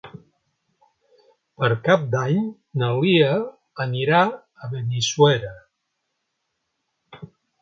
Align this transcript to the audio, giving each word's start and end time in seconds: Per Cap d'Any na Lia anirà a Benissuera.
Per 1.63 1.67
Cap 1.87 2.07
d'Any 2.15 2.39
na 2.83 2.89
Lia 3.03 3.29
anirà 3.85 4.23
a 4.65 4.71
Benissuera. 4.73 5.53